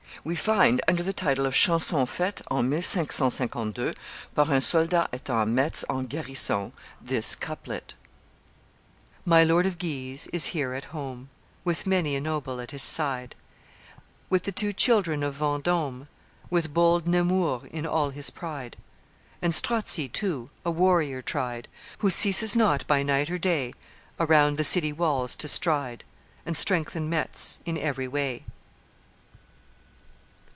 [0.23, 3.95] We find under the title of Chanson faite en 1552
[4.35, 7.95] par un souldar etant en Metz en garnison this couplet:
[9.25, 11.29] "My Lord of Guise is here at home,
[11.63, 13.33] With many a noble at his side,
[14.29, 16.07] With the two children of Vendome,
[16.51, 18.77] With bold Nemours, in all his pride,
[19.41, 21.67] And Strozzi too, a warrior tried,
[21.99, 23.73] Who ceases not, by night or day,
[24.19, 26.03] Around the city walls to stride,
[26.45, 28.45] And strengthen Metz in every way."